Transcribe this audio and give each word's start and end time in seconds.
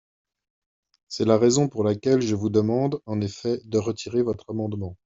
C’est 1.09 1.25
la 1.25 1.37
raison 1.37 1.69
pour 1.69 1.83
laquelle 1.83 2.21
je 2.23 2.33
vous 2.33 2.49
demande, 2.49 2.99
en 3.05 3.21
effet, 3.21 3.61
de 3.65 3.77
retirer 3.77 4.23
votre 4.23 4.49
amendement. 4.49 4.97